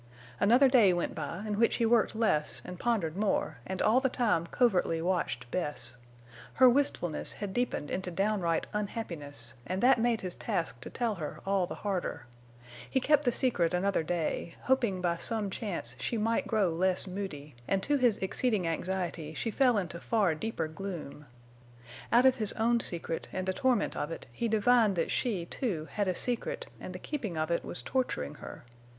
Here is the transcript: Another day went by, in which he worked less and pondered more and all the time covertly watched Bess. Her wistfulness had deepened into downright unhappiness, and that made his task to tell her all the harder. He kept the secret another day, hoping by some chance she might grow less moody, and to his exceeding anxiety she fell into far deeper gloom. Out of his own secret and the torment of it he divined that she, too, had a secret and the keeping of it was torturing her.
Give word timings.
Another 0.39 0.67
day 0.67 0.93
went 0.93 1.13
by, 1.13 1.43
in 1.45 1.59
which 1.59 1.75
he 1.75 1.85
worked 1.85 2.15
less 2.15 2.59
and 2.65 2.79
pondered 2.79 3.15
more 3.15 3.59
and 3.67 3.83
all 3.83 3.99
the 4.01 4.09
time 4.09 4.47
covertly 4.47 4.99
watched 4.99 5.51
Bess. 5.51 5.95
Her 6.55 6.67
wistfulness 6.67 7.33
had 7.33 7.53
deepened 7.53 7.91
into 7.91 8.09
downright 8.09 8.65
unhappiness, 8.73 9.53
and 9.67 9.79
that 9.83 9.99
made 10.01 10.21
his 10.21 10.33
task 10.33 10.81
to 10.81 10.89
tell 10.89 11.13
her 11.13 11.39
all 11.45 11.67
the 11.67 11.75
harder. 11.85 12.25
He 12.89 12.99
kept 12.99 13.25
the 13.25 13.31
secret 13.31 13.75
another 13.75 14.01
day, 14.01 14.55
hoping 14.63 15.01
by 15.01 15.17
some 15.17 15.51
chance 15.51 15.95
she 15.99 16.17
might 16.17 16.47
grow 16.47 16.69
less 16.71 17.05
moody, 17.05 17.53
and 17.67 17.83
to 17.83 17.97
his 17.97 18.17
exceeding 18.23 18.65
anxiety 18.67 19.35
she 19.35 19.51
fell 19.51 19.77
into 19.77 19.99
far 19.99 20.33
deeper 20.33 20.67
gloom. 20.67 21.27
Out 22.11 22.25
of 22.25 22.37
his 22.37 22.53
own 22.53 22.79
secret 22.79 23.27
and 23.31 23.45
the 23.47 23.53
torment 23.53 23.95
of 23.95 24.09
it 24.09 24.25
he 24.31 24.47
divined 24.47 24.95
that 24.95 25.11
she, 25.11 25.45
too, 25.45 25.87
had 25.91 26.07
a 26.07 26.15
secret 26.15 26.65
and 26.79 26.91
the 26.95 26.97
keeping 26.97 27.37
of 27.37 27.51
it 27.51 27.63
was 27.63 27.83
torturing 27.83 28.33
her. 28.41 28.63